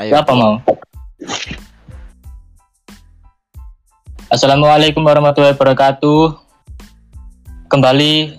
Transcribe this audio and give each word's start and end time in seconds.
Ayo. 0.00 0.16
Apa 0.16 0.32
mau? 0.32 0.56
Assalamualaikum 4.32 5.04
warahmatullahi 5.04 5.52
wabarakatuh. 5.52 6.40
Kembali 7.68 8.32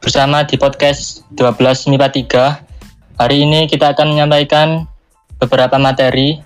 bersama 0.00 0.40
di 0.48 0.56
podcast 0.56 1.28
12 1.36 1.84
MIPA 1.84 2.08
3. 2.64 3.20
Hari 3.20 3.36
ini 3.44 3.68
kita 3.68 3.92
akan 3.92 4.16
menyampaikan 4.16 4.88
beberapa 5.36 5.76
materi, 5.76 6.40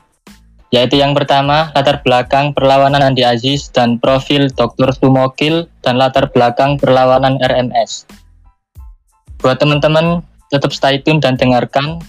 yaitu 0.75 0.98
yang 0.98 1.14
pertama 1.14 1.71
latar 1.71 2.03
belakang 2.03 2.50
perlawanan 2.58 3.07
Andi 3.07 3.22
Aziz 3.22 3.71
dan 3.71 4.03
profil 4.03 4.50
Dr. 4.50 4.90
Sumokil 4.98 5.71
dan 5.86 5.94
latar 5.94 6.26
belakang 6.35 6.75
perlawanan 6.82 7.39
RMS. 7.39 8.03
Buat 9.39 9.62
teman-teman, 9.62 10.26
tetap 10.50 10.75
stay 10.75 10.98
tune 10.98 11.22
dan 11.22 11.39
dengarkan 11.39 12.03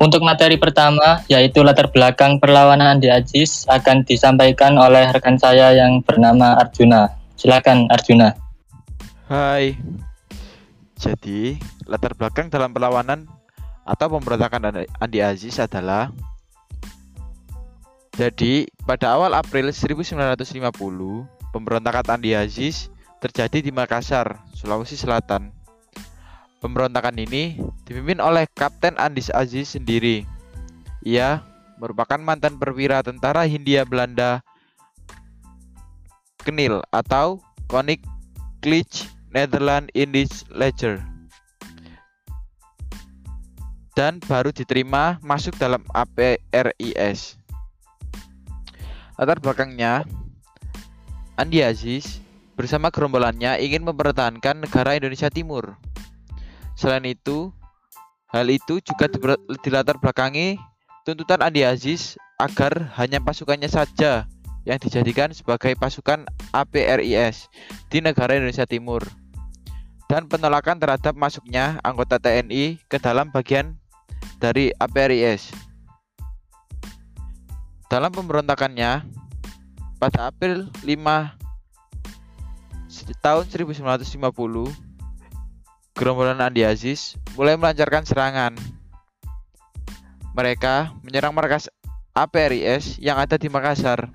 untuk 0.00 0.24
materi 0.24 0.56
pertama, 0.56 1.20
yaitu 1.28 1.60
latar 1.60 1.92
belakang 1.92 2.40
perlawanan 2.40 2.96
Andi 2.96 3.12
Aziz, 3.12 3.68
akan 3.68 4.08
disampaikan 4.08 4.80
oleh 4.80 5.12
rekan 5.12 5.36
saya 5.36 5.76
yang 5.76 6.00
bernama 6.00 6.56
Arjuna. 6.56 7.12
Silakan 7.36 7.84
Arjuna. 7.92 8.32
Hai. 9.28 9.76
Jadi, 10.96 11.60
latar 11.84 12.16
belakang 12.16 12.48
dalam 12.48 12.72
perlawanan 12.72 13.28
atau 13.84 14.06
pemberontakan 14.16 14.88
Andi 15.00 15.20
Aziz 15.20 15.60
adalah 15.60 16.08
jadi, 18.16 18.68
pada 18.84 19.16
awal 19.16 19.32
April 19.32 19.72
1950, 19.72 20.44
pemberontakan 21.56 22.20
Andi 22.20 22.36
Aziz 22.36 22.92
terjadi 23.20 23.64
di 23.64 23.72
Makassar, 23.72 24.44
Sulawesi 24.52 24.96
Selatan. 24.96 25.59
Pemberontakan 26.60 27.16
ini 27.16 27.56
dipimpin 27.88 28.20
oleh 28.20 28.44
Kapten 28.52 28.92
Andis 29.00 29.32
Aziz 29.32 29.72
sendiri. 29.72 30.28
Ia 31.00 31.40
merupakan 31.80 32.20
mantan 32.20 32.60
perwira 32.60 33.00
tentara 33.00 33.48
Hindia 33.48 33.88
Belanda 33.88 34.44
Knil 36.44 36.84
atau 36.92 37.40
Koninklijke 37.64 39.08
Netherlands 39.32 39.88
Indisch 39.96 40.44
Leger 40.52 41.00
dan 43.96 44.20
baru 44.20 44.52
diterima 44.52 45.16
masuk 45.24 45.56
dalam 45.56 45.80
APRIS. 45.96 47.40
Latar 49.16 49.40
belakangnya, 49.40 50.04
Andi 51.40 51.60
Aziz 51.64 52.20
bersama 52.56 52.92
gerombolannya 52.92 53.60
ingin 53.60 53.84
mempertahankan 53.84 54.64
negara 54.64 54.96
Indonesia 54.96 55.32
Timur 55.32 55.76
Selain 56.80 57.04
itu, 57.04 57.52
hal 58.32 58.48
itu 58.48 58.80
juga 58.80 59.04
dilatar 59.60 60.00
belakangi 60.00 60.56
tuntutan 61.04 61.44
Andi 61.44 61.60
Aziz 61.60 62.16
agar 62.40 62.96
hanya 62.96 63.20
pasukannya 63.20 63.68
saja 63.68 64.24
yang 64.64 64.80
dijadikan 64.80 65.28
sebagai 65.36 65.76
pasukan 65.76 66.24
APRIS 66.56 67.52
di 67.92 68.00
negara 68.00 68.32
Indonesia 68.32 68.64
Timur 68.64 69.04
dan 70.08 70.24
penolakan 70.24 70.80
terhadap 70.80 71.12
masuknya 71.20 71.76
anggota 71.84 72.16
TNI 72.16 72.80
ke 72.88 72.96
dalam 72.96 73.28
bagian 73.28 73.76
dari 74.40 74.72
APRIS. 74.80 75.52
Dalam 77.92 78.08
pemberontakannya, 78.08 79.04
pada 80.00 80.32
April 80.32 80.72
5 80.80 81.36
tahun 83.20 83.44
1950, 83.52 84.89
gerombolan 86.00 86.40
Andi 86.40 86.64
Aziz 86.64 87.20
mulai 87.36 87.60
melancarkan 87.60 88.08
serangan. 88.08 88.56
Mereka 90.32 90.96
menyerang 91.04 91.36
markas 91.36 91.68
APRIS 92.16 92.96
yang 92.96 93.20
ada 93.20 93.36
di 93.36 93.52
Makassar. 93.52 94.08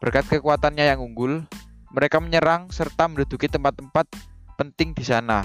Berkat 0.00 0.24
kekuatannya 0.32 0.88
yang 0.88 1.04
unggul, 1.04 1.44
mereka 1.92 2.16
menyerang 2.16 2.72
serta 2.72 3.12
menduduki 3.12 3.44
tempat-tempat 3.44 4.08
penting 4.56 4.96
di 4.96 5.04
sana. 5.04 5.44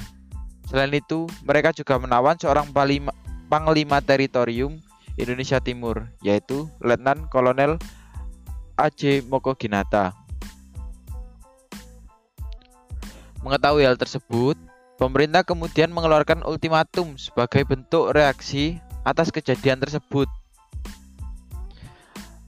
Selain 0.72 0.90
itu, 0.96 1.28
mereka 1.44 1.76
juga 1.76 2.00
menawan 2.00 2.40
seorang 2.40 2.72
panglima, 2.72 3.12
panglima 3.52 4.00
teritorium 4.00 4.80
Indonesia 5.20 5.60
Timur, 5.60 6.08
yaitu 6.24 6.72
Letnan 6.80 7.28
Kolonel 7.28 7.76
A.J. 8.80 9.28
Mokoginata. 9.28 10.16
Mengetahui 13.44 13.84
hal 13.84 14.00
tersebut, 14.00 14.56
Pemerintah 14.98 15.46
kemudian 15.46 15.94
mengeluarkan 15.94 16.42
ultimatum 16.42 17.22
sebagai 17.22 17.62
bentuk 17.70 18.18
reaksi 18.18 18.82
atas 19.06 19.30
kejadian 19.30 19.78
tersebut. 19.78 20.26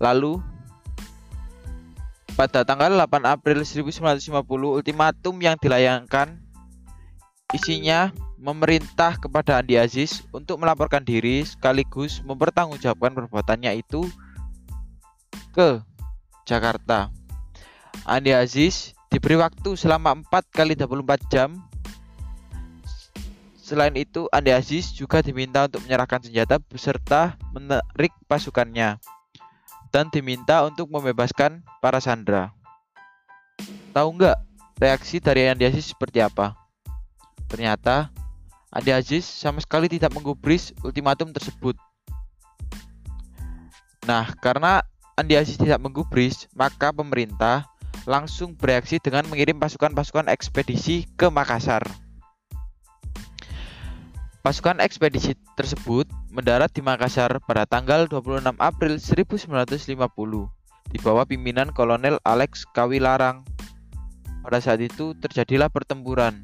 Lalu, 0.02 0.42
pada 2.34 2.66
tanggal 2.66 2.90
8 2.90 3.30
April 3.30 3.62
1950, 3.62 4.42
ultimatum 4.82 5.38
yang 5.38 5.62
dilayangkan 5.62 6.42
isinya 7.54 8.10
memerintah 8.42 9.22
kepada 9.22 9.62
Andi 9.62 9.78
Aziz 9.78 10.26
untuk 10.34 10.58
melaporkan 10.58 11.06
diri 11.06 11.46
sekaligus 11.46 12.26
mempertanggungjawabkan 12.26 13.14
perbuatannya 13.14 13.78
itu 13.78 14.10
ke 15.54 15.86
Jakarta. 16.50 17.14
Andi 18.10 18.34
Aziz 18.34 18.98
diberi 19.14 19.38
waktu 19.38 19.78
selama 19.78 20.18
4 20.18 20.50
kali 20.50 20.74
24 20.74 21.30
jam 21.30 21.69
Selain 23.70 23.94
itu, 23.94 24.26
Andi 24.34 24.50
Aziz 24.50 24.90
juga 24.98 25.22
diminta 25.22 25.70
untuk 25.70 25.86
menyerahkan 25.86 26.26
senjata 26.26 26.58
beserta 26.58 27.38
menarik 27.54 28.10
pasukannya 28.26 28.98
dan 29.94 30.10
diminta 30.10 30.66
untuk 30.66 30.90
membebaskan 30.90 31.62
para 31.78 32.02
sandera. 32.02 32.50
Tahu 33.94 34.10
nggak 34.18 34.38
reaksi 34.82 35.22
dari 35.22 35.46
Andi 35.46 35.70
Aziz 35.70 35.94
seperti 35.94 36.18
apa? 36.18 36.58
Ternyata 37.46 38.10
Andi 38.74 38.90
Aziz 38.90 39.30
sama 39.30 39.62
sekali 39.62 39.86
tidak 39.86 40.18
menggubris 40.18 40.74
ultimatum 40.82 41.30
tersebut. 41.30 41.78
Nah, 44.10 44.34
karena 44.42 44.82
Andi 45.14 45.38
Aziz 45.38 45.62
tidak 45.62 45.78
menggubris, 45.78 46.50
maka 46.58 46.90
pemerintah 46.90 47.70
langsung 48.10 48.58
bereaksi 48.58 48.98
dengan 48.98 49.30
mengirim 49.30 49.62
pasukan-pasukan 49.62 50.26
ekspedisi 50.26 51.06
ke 51.14 51.30
Makassar. 51.30 52.09
Pasukan 54.40 54.80
ekspedisi 54.80 55.36
tersebut 55.60 56.08
mendarat 56.32 56.72
di 56.72 56.80
Makassar 56.80 57.44
pada 57.44 57.68
tanggal 57.68 58.08
26 58.08 58.56
April 58.56 58.96
1950 58.96 60.00
di 60.96 60.98
bawah 61.04 61.28
pimpinan 61.28 61.76
Kolonel 61.76 62.24
Alex 62.24 62.64
Kawilarang. 62.72 63.44
Pada 64.40 64.64
saat 64.64 64.80
itu 64.80 65.12
terjadilah 65.20 65.68
pertempuran. 65.68 66.40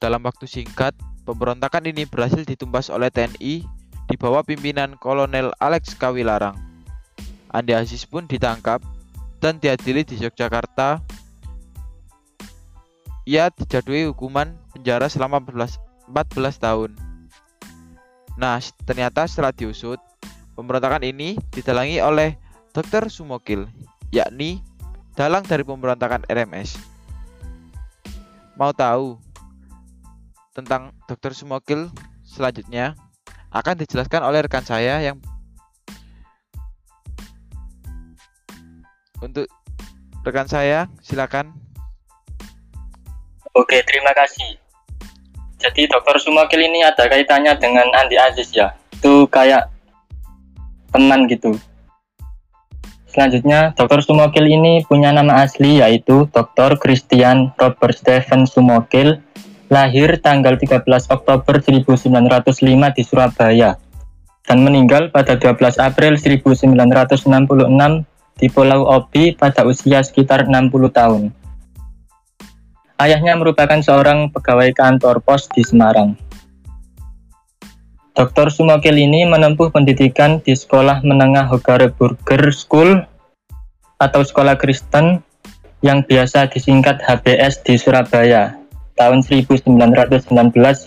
Dalam 0.00 0.24
waktu 0.24 0.48
singkat, 0.48 0.96
pemberontakan 1.28 1.92
ini 1.92 2.08
berhasil 2.08 2.40
ditumpas 2.48 2.88
oleh 2.88 3.12
TNI 3.12 3.60
di 4.08 4.16
bawah 4.16 4.40
pimpinan 4.40 4.96
Kolonel 4.96 5.52
Alex 5.60 5.92
Kawilarang. 5.92 6.56
Andi 7.52 7.76
Aziz 7.76 8.08
pun 8.08 8.24
ditangkap 8.24 8.80
dan 9.44 9.60
diadili 9.60 10.08
di 10.08 10.16
Yogyakarta. 10.16 11.04
Ia 13.28 13.52
dijatuhi 13.52 14.08
hukuman 14.08 14.56
penjara 14.72 15.12
selama 15.12 15.44
14 15.44 15.83
14 16.08 16.60
tahun. 16.60 16.90
Nah, 18.34 18.58
ternyata 18.84 19.24
setelah 19.30 19.54
diusut, 19.54 20.02
pemberontakan 20.58 21.06
ini 21.06 21.38
didalangi 21.54 22.02
oleh 22.02 22.34
Dr. 22.74 23.06
Sumokil, 23.06 23.70
yakni 24.10 24.58
dalang 25.14 25.46
dari 25.46 25.62
pemberontakan 25.62 26.26
RMS. 26.26 26.74
Mau 28.58 28.74
tahu 28.74 29.18
tentang 30.54 30.90
Dr. 31.06 31.34
Sumokil 31.34 31.90
selanjutnya 32.26 32.98
akan 33.54 33.78
dijelaskan 33.78 34.26
oleh 34.26 34.42
rekan 34.42 34.66
saya 34.66 34.98
yang 34.98 35.22
untuk 39.22 39.46
rekan 40.26 40.50
saya 40.50 40.90
silakan. 40.98 41.54
Oke, 43.54 43.78
terima 43.86 44.10
kasih. 44.10 44.63
Jadi 45.64 45.88
Dokter 45.88 46.20
Sumakil 46.20 46.60
ini 46.68 46.84
ada 46.84 47.08
kaitannya 47.08 47.56
dengan 47.56 47.88
Andi 47.96 48.20
Aziz 48.20 48.52
ya. 48.52 48.76
Itu 48.92 49.24
kayak 49.32 49.72
teman 50.92 51.24
gitu. 51.26 51.56
Selanjutnya, 53.14 53.70
Dr. 53.78 54.02
Sumokil 54.02 54.50
ini 54.50 54.82
punya 54.90 55.14
nama 55.14 55.46
asli 55.46 55.78
yaitu 55.78 56.26
Dr. 56.34 56.74
Christian 56.82 57.54
Robert 57.54 57.94
Stephen 57.94 58.42
Sumokil, 58.42 59.22
lahir 59.70 60.18
tanggal 60.18 60.58
13 60.58 60.82
Oktober 61.14 61.62
1905 61.62 62.90
di 62.90 63.02
Surabaya, 63.06 63.78
dan 64.42 64.66
meninggal 64.66 65.14
pada 65.14 65.38
12 65.38 65.78
April 65.78 66.18
1966 66.18 68.02
di 68.34 68.46
Pulau 68.50 68.82
Obi 68.82 69.30
pada 69.38 69.62
usia 69.62 70.02
sekitar 70.02 70.50
60 70.50 70.90
tahun. 70.90 71.30
Ayahnya 72.94 73.34
merupakan 73.34 73.82
seorang 73.82 74.30
pegawai 74.30 74.70
kantor 74.70 75.18
pos 75.18 75.50
di 75.50 75.66
Semarang. 75.66 76.14
Dr. 78.14 78.54
Sumokil 78.54 78.94
ini 78.94 79.26
menempuh 79.26 79.74
pendidikan 79.74 80.38
di 80.38 80.54
Sekolah 80.54 81.02
Menengah 81.02 81.50
Hogareburger 81.50 82.54
School 82.54 83.02
atau 83.98 84.22
Sekolah 84.22 84.54
Kristen 84.54 85.18
yang 85.82 86.06
biasa 86.06 86.46
disingkat 86.46 87.02
HBS 87.02 87.66
di 87.66 87.74
Surabaya 87.74 88.54
tahun 88.94 89.26
1919 89.26 89.74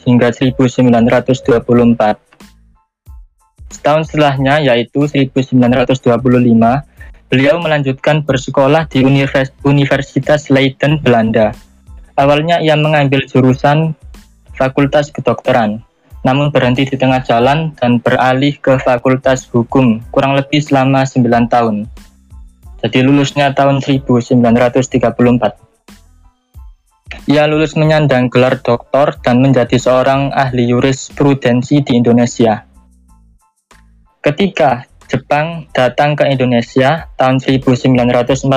hingga 0.08 0.28
1924. 0.32 2.24
Setahun 3.68 4.04
setelahnya 4.08 4.64
yaitu 4.64 5.04
1925, 5.04 6.08
beliau 7.28 7.56
melanjutkan 7.60 8.24
bersekolah 8.24 8.88
di 8.88 9.04
Universitas 9.68 10.48
Leiden, 10.48 11.04
Belanda. 11.04 11.67
Awalnya 12.18 12.60
ia 12.66 12.74
mengambil 12.74 13.24
jurusan 13.30 13.94
Fakultas 14.58 15.14
Kedokteran 15.14 15.88
namun 16.28 16.52
berhenti 16.52 16.84
di 16.84 17.00
tengah 17.00 17.24
jalan 17.24 17.72
dan 17.80 18.04
beralih 18.04 18.60
ke 18.60 18.76
Fakultas 18.84 19.48
Hukum 19.48 20.04
kurang 20.12 20.36
lebih 20.36 20.60
selama 20.60 21.08
9 21.08 21.24
tahun. 21.48 21.88
Jadi 22.84 23.00
lulusnya 23.00 23.56
tahun 23.56 23.80
1934. 23.80 24.36
Ia 27.32 27.44
lulus 27.48 27.80
menyandang 27.80 28.28
gelar 28.28 28.60
doktor 28.60 29.16
dan 29.24 29.40
menjadi 29.40 29.80
seorang 29.80 30.36
ahli 30.36 30.68
jurisprudensi 30.68 31.80
di 31.80 31.96
Indonesia. 31.96 32.68
Ketika 34.20 34.84
Jepang 35.08 35.72
datang 35.72 36.20
ke 36.20 36.28
Indonesia 36.28 37.08
tahun 37.16 37.40
1942, 37.40 38.52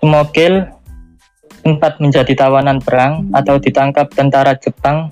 Smokil 0.00 0.64
sempat 1.64 1.96
menjadi 1.96 2.36
tawanan 2.36 2.76
perang 2.84 3.32
atau 3.32 3.56
ditangkap 3.56 4.12
tentara 4.12 4.52
Jepang 4.60 5.08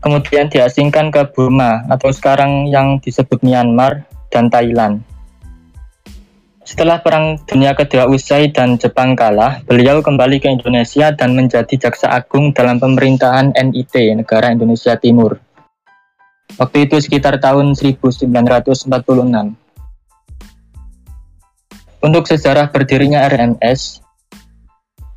kemudian 0.00 0.48
diasingkan 0.48 1.12
ke 1.12 1.28
Burma 1.36 1.84
atau 1.92 2.08
sekarang 2.08 2.72
yang 2.72 2.96
disebut 3.04 3.44
Myanmar 3.44 4.08
dan 4.32 4.48
Thailand. 4.48 5.04
Setelah 6.66 6.98
Perang 6.98 7.38
Dunia 7.46 7.78
Kedua 7.78 8.10
usai 8.10 8.50
dan 8.50 8.74
Jepang 8.74 9.14
kalah, 9.14 9.62
beliau 9.70 10.02
kembali 10.02 10.42
ke 10.42 10.50
Indonesia 10.50 11.14
dan 11.14 11.38
menjadi 11.38 11.78
Jaksa 11.78 12.10
Agung 12.10 12.50
dalam 12.50 12.82
pemerintahan 12.82 13.54
NIT, 13.54 13.94
Negara 14.18 14.50
Indonesia 14.50 14.98
Timur. 14.98 15.38
Waktu 16.58 16.90
itu 16.90 16.98
sekitar 16.98 17.38
tahun 17.38 17.78
1946. 17.78 18.18
Untuk 22.02 22.24
sejarah 22.26 22.70
berdirinya 22.70 23.26
RMS, 23.30 24.05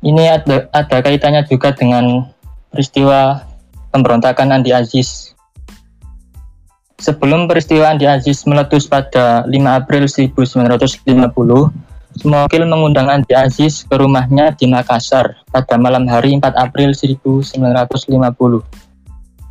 ini 0.00 0.32
ada, 0.32 0.68
ada 0.72 0.96
kaitannya 1.04 1.44
juga 1.44 1.72
dengan 1.76 2.24
peristiwa 2.72 3.44
pemberontakan 3.92 4.54
Andi 4.54 4.72
Aziz. 4.72 5.36
Sebelum 7.00 7.48
peristiwa 7.48 7.92
Andi 7.92 8.04
Aziz 8.04 8.44
meletus 8.44 8.88
pada 8.88 9.44
5 9.48 9.52
April 9.52 10.04
1950, 10.08 11.72
Smokil 12.10 12.66
mengundang 12.66 13.06
Andi 13.06 13.32
Aziz 13.38 13.86
ke 13.86 13.94
rumahnya 13.94 14.50
di 14.58 14.66
Makassar 14.66 15.40
pada 15.54 15.78
malam 15.78 16.10
hari 16.10 16.34
4 16.34 16.58
April 16.58 16.90
1950. 16.90 17.54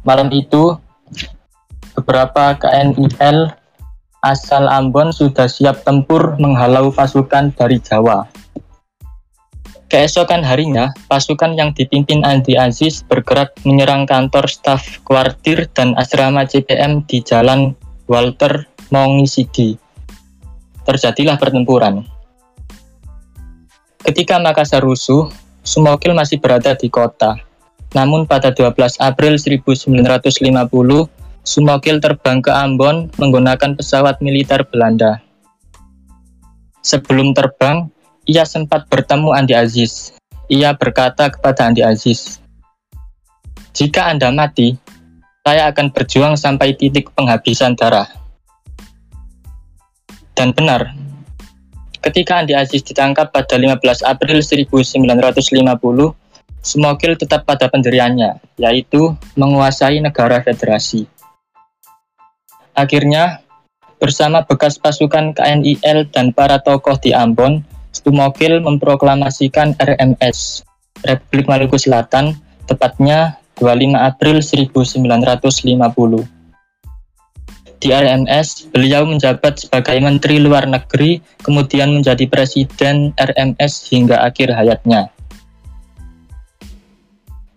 Malam 0.03 0.27
itu, 0.35 0.75
beberapa 1.95 2.59
KNIL 2.59 3.55
asal 4.19 4.67
Ambon 4.67 5.15
sudah 5.15 5.47
siap 5.47 5.87
tempur 5.87 6.35
menghalau 6.35 6.91
pasukan 6.91 7.55
dari 7.55 7.79
Jawa. 7.79 8.27
Keesokan 9.89 10.45
harinya, 10.45 10.93
pasukan 11.09 11.57
yang 11.57 11.73
dipimpin 11.73 12.21
Andi 12.21 12.53
Aziz 12.53 13.01
bergerak 13.01 13.57
menyerang 13.65 14.05
kantor 14.05 14.45
staf 14.45 15.01
kuartir 15.01 15.65
dan 15.73 15.97
asrama 15.97 16.45
CPM 16.45 17.01
di 17.09 17.25
Jalan 17.25 17.73
Walter 18.05 18.69
Mongisidi. 18.93 19.81
Terjadilah 20.85 21.41
pertempuran. 21.41 22.05
Ketika 24.05 24.37
Makassar 24.37 24.85
rusuh, 24.85 25.25
Sumokil 25.65 26.13
masih 26.13 26.37
berada 26.37 26.77
di 26.77 26.85
kota. 26.93 27.41
Namun 27.97 28.29
pada 28.29 28.53
12 28.53 28.93
April 29.01 29.41
1950, 29.41 29.89
Sumokil 31.41 31.97
terbang 31.97 32.45
ke 32.45 32.53
Ambon 32.53 33.09
menggunakan 33.17 33.73
pesawat 33.73 34.21
militer 34.21 34.61
Belanda. 34.69 35.17
Sebelum 36.85 37.33
terbang, 37.33 37.89
ia 38.29 38.45
sempat 38.45 38.85
bertemu 38.85 39.33
Andi 39.33 39.57
Aziz. 39.57 40.13
Ia 40.53 40.77
berkata 40.77 41.33
kepada 41.33 41.65
Andi 41.65 41.81
Aziz, 41.81 42.37
"Jika 43.73 44.05
Anda 44.05 44.29
mati, 44.29 44.77
saya 45.41 45.73
akan 45.73 45.89
berjuang 45.89 46.37
sampai 46.37 46.77
titik 46.77 47.09
penghabisan 47.17 47.73
darah." 47.73 48.05
Dan 50.37 50.53
benar, 50.53 50.93
ketika 52.05 52.37
Andi 52.37 52.53
Aziz 52.53 52.85
ditangkap 52.85 53.33
pada 53.33 53.57
15 53.57 54.05
April 54.05 54.45
1950, 54.45 56.13
Smokil 56.59 57.15
tetap 57.15 57.47
pada 57.47 57.71
pendiriannya, 57.71 58.35
yaitu 58.59 59.15
menguasai 59.39 60.03
negara 60.03 60.43
federasi. 60.43 61.07
Akhirnya, 62.75 63.39
bersama 63.95 64.43
bekas 64.43 64.75
pasukan 64.75 65.31
KNIL 65.31 66.11
dan 66.11 66.35
para 66.35 66.59
tokoh 66.59 66.99
di 66.99 67.15
Ambon, 67.15 67.63
Stumokil 67.99 68.63
memproklamasikan 68.63 69.75
RMS, 69.75 70.63
Republik 71.03 71.51
Maluku 71.51 71.75
Selatan, 71.75 72.31
tepatnya 72.63 73.35
25 73.59 73.91
April 73.99 74.39
1950. 74.39 76.23
Di 77.79 77.91
RMS, 77.91 78.71
beliau 78.71 79.03
menjabat 79.03 79.67
sebagai 79.67 79.99
Menteri 79.99 80.39
Luar 80.39 80.63
Negeri, 80.63 81.19
kemudian 81.43 81.91
menjadi 81.91 82.23
Presiden 82.27 83.11
RMS 83.19 83.91
hingga 83.91 84.23
akhir 84.23 84.55
hayatnya. 84.55 85.11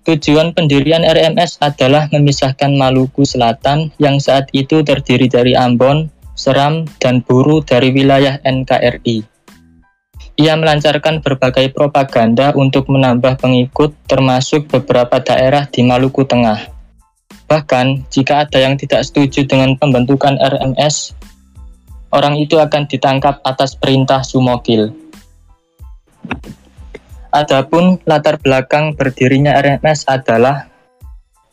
Tujuan 0.02 0.58
pendirian 0.58 1.06
RMS 1.06 1.62
adalah 1.62 2.10
memisahkan 2.10 2.74
Maluku 2.74 3.22
Selatan 3.22 3.94
yang 4.02 4.18
saat 4.18 4.50
itu 4.50 4.82
terdiri 4.82 5.30
dari 5.30 5.54
Ambon, 5.54 6.10
Seram, 6.34 6.90
dan 6.98 7.22
Buru 7.22 7.62
dari 7.62 7.94
wilayah 7.94 8.42
NKRI. 8.42 9.31
Ia 10.40 10.56
melancarkan 10.56 11.20
berbagai 11.20 11.76
propaganda 11.76 12.56
untuk 12.56 12.88
menambah 12.88 13.36
pengikut 13.36 13.92
termasuk 14.08 14.64
beberapa 14.72 15.20
daerah 15.20 15.68
di 15.68 15.84
Maluku 15.84 16.24
Tengah. 16.24 16.72
Bahkan, 17.52 18.08
jika 18.08 18.48
ada 18.48 18.56
yang 18.56 18.80
tidak 18.80 19.04
setuju 19.04 19.44
dengan 19.44 19.76
pembentukan 19.76 20.40
RMS, 20.40 21.12
orang 22.16 22.40
itu 22.40 22.56
akan 22.56 22.88
ditangkap 22.88 23.44
atas 23.44 23.76
perintah 23.76 24.24
Sumokil. 24.24 24.96
Adapun 27.28 28.00
latar 28.08 28.40
belakang 28.40 28.96
berdirinya 28.96 29.52
RMS 29.60 30.08
adalah 30.08 30.72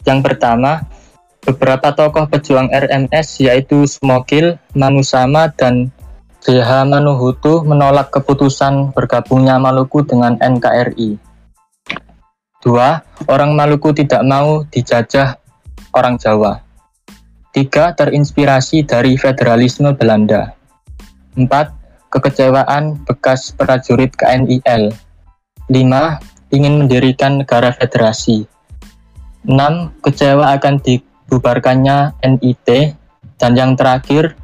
yang 0.07 0.23
pertama, 0.23 0.87
beberapa 1.43 1.91
tokoh 1.91 2.31
pejuang 2.31 2.71
RMS 2.71 3.43
yaitu 3.43 3.83
Sumokil, 3.83 4.55
Manusama, 4.71 5.51
dan 5.51 5.91
JH 6.39 6.87
Manuhutu 6.87 7.67
menolak 7.67 8.15
keputusan 8.15 8.95
bergabungnya 8.95 9.59
Maluku 9.59 10.07
dengan 10.07 10.39
NKRI. 10.39 11.19
Dua, 12.63 13.03
orang 13.27 13.59
Maluku 13.59 13.91
tidak 13.91 14.23
mau 14.23 14.63
dijajah 14.71 15.35
orang 15.91 16.15
Jawa. 16.15 16.63
Tiga, 17.51 17.91
terinspirasi 17.91 18.87
dari 18.87 19.19
federalisme 19.19 19.91
Belanda. 19.91 20.55
Empat, 21.35 21.75
kekecewaan 22.07 23.03
bekas 23.03 23.51
prajurit 23.51 24.15
KNIL. 24.15 24.95
Lima, 25.67 26.23
ingin 26.55 26.87
mendirikan 26.87 27.43
negara 27.43 27.75
federasi. 27.75 28.47
Enam, 29.43 29.91
kecewa 29.99 30.55
akan 30.55 30.79
dibubarkannya 30.79 32.15
NIT. 32.23 32.95
Dan 33.39 33.55
yang 33.55 33.75
terakhir, 33.79 34.35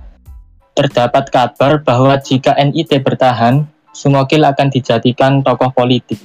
terdapat 0.75 1.32
kabar 1.32 1.79
bahwa 1.82 2.20
jika 2.20 2.53
NIT 2.60 3.01
bertahan, 3.01 3.65
Sumokil 3.96 4.44
akan 4.44 4.67
dijadikan 4.67 5.39
tokoh 5.39 5.72
politik. 5.72 6.20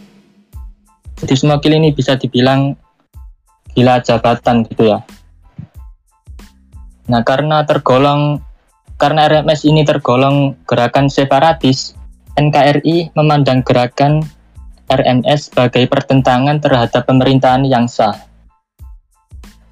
Jadi 1.23 1.35
Sumokil 1.38 1.78
ini 1.78 1.95
bisa 1.95 2.19
dibilang 2.19 2.75
gila 3.78 4.02
jabatan 4.02 4.66
gitu 4.66 4.90
ya. 4.90 5.07
Nah 7.07 7.23
karena 7.23 7.62
tergolong 7.62 8.42
karena 8.99 9.30
RMS 9.30 9.64
ini 9.64 9.87
tergolong 9.87 10.59
gerakan 10.66 11.07
separatis, 11.07 11.95
NKRI 12.35 13.14
memandang 13.14 13.62
gerakan 13.62 14.26
RMS 14.90 15.54
sebagai 15.54 15.87
pertentangan 15.87 16.59
terhadap 16.59 17.07
pemerintahan 17.07 17.62
yang 17.64 17.87
sah. 17.87 18.26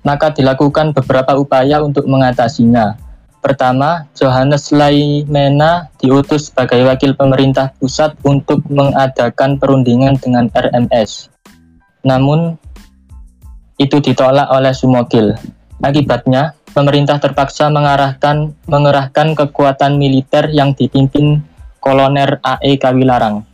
Maka 0.07 0.31
dilakukan 0.31 0.95
beberapa 0.95 1.35
upaya 1.35 1.83
untuk 1.83 2.07
mengatasinya, 2.07 3.08
Pertama, 3.39 4.11
Johannes 4.19 4.75
Laimena 4.75 5.87
diutus 6.03 6.51
sebagai 6.51 6.83
wakil 6.83 7.15
pemerintah 7.15 7.71
pusat 7.79 8.19
untuk 8.27 8.67
mengadakan 8.67 9.63
perundingan 9.63 10.19
dengan 10.19 10.51
RMS. 10.51 11.31
Namun, 12.03 12.59
itu 13.79 14.03
ditolak 14.03 14.51
oleh 14.51 14.75
Sumokil. 14.75 15.39
Akibatnya, 15.79 16.59
pemerintah 16.75 17.23
terpaksa 17.23 17.71
mengarahkan 17.71 18.51
mengerahkan 18.67 19.39
kekuatan 19.39 20.03
militer 20.03 20.51
yang 20.51 20.75
dipimpin 20.75 21.39
Kolonel 21.79 22.43
AE 22.43 22.75
Kawilarang. 22.75 23.47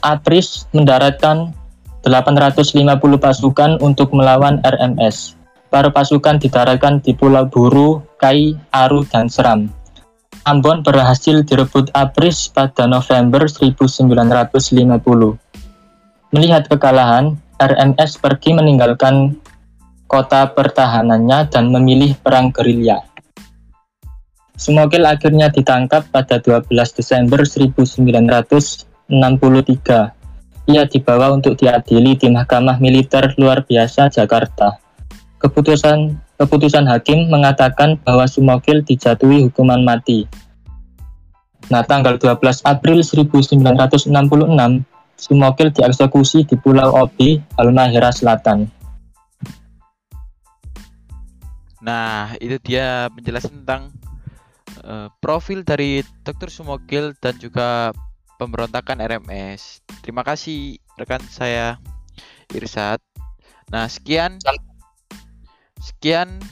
Apris 0.00 0.64
mendaratkan 0.72 1.52
850 2.08 2.72
pasukan 3.20 3.70
untuk 3.84 4.16
melawan 4.16 4.64
RMS. 4.64 5.35
Para 5.68 5.90
pasukan 5.90 6.38
didaratkan 6.38 7.02
di 7.02 7.12
Pulau 7.12 7.50
Buru, 7.50 8.00
Kai, 8.22 8.54
Aru, 8.70 9.02
dan 9.06 9.26
Seram. 9.26 9.66
Ambon 10.46 10.86
berhasil 10.86 11.42
direbut 11.42 11.90
Apris 11.90 12.46
pada 12.46 12.86
November 12.86 13.50
1950. 13.50 13.98
Melihat 16.30 16.70
kekalahan, 16.70 17.34
RMS 17.58 18.22
pergi 18.22 18.54
meninggalkan 18.54 19.34
kota 20.06 20.46
pertahanannya 20.54 21.50
dan 21.50 21.74
memilih 21.74 22.14
perang 22.22 22.54
gerilya. 22.54 23.02
Sumokil 24.54 25.02
akhirnya 25.04 25.50
ditangkap 25.50 26.06
pada 26.14 26.38
12 26.38 26.70
Desember 26.70 27.42
1963 27.42 30.16
ia 30.66 30.82
dibawa 30.82 31.30
untuk 31.30 31.54
diadili 31.54 32.18
di 32.18 32.26
Mahkamah 32.26 32.82
Militer 32.82 33.38
Luar 33.38 33.62
Biasa 33.62 34.10
Jakarta. 34.10 34.85
Keputusan 35.46 36.18
keputusan 36.42 36.90
hakim 36.90 37.30
mengatakan 37.30 37.94
bahwa 38.02 38.26
Sumokil 38.26 38.82
dijatuhi 38.82 39.46
hukuman 39.46 39.86
mati. 39.86 40.26
Nah, 41.70 41.86
tanggal 41.86 42.18
12 42.18 42.66
April 42.66 43.06
1966, 43.06 44.10
Sumokil 45.14 45.70
dieksekusi 45.70 46.42
di 46.50 46.58
Pulau 46.58 46.98
Obi, 46.98 47.38
Halmahera 47.54 48.10
Selatan. 48.10 48.66
Nah, 51.78 52.34
itu 52.42 52.58
dia 52.66 53.06
penjelasan 53.14 53.62
tentang 53.62 53.94
uh, 54.82 55.06
profil 55.22 55.62
dari 55.62 56.02
Dr. 56.26 56.50
Sumokil 56.50 57.14
dan 57.22 57.38
juga 57.38 57.94
pemberontakan 58.42 58.98
RMS. 58.98 59.86
Terima 60.02 60.26
kasih 60.26 60.82
rekan 60.98 61.22
saya 61.30 61.78
Irsat. 62.50 62.98
Nah, 63.70 63.86
sekian 63.86 64.42
sekian 65.86 66.42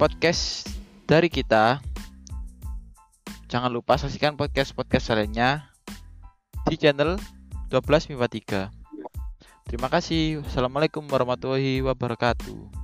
podcast 0.00 0.64
dari 1.04 1.28
kita. 1.28 1.84
Jangan 3.52 3.68
lupa 3.68 4.00
saksikan 4.00 4.40
podcast-podcast 4.40 5.12
lainnya 5.12 5.68
di 6.64 6.80
channel 6.80 7.20
12 7.68 8.16
MIPA 8.16 8.72
3. 8.72 9.68
Terima 9.68 9.92
kasih. 9.92 10.40
Wassalamualaikum 10.40 11.04
warahmatullahi 11.12 11.84
wabarakatuh. 11.84 12.79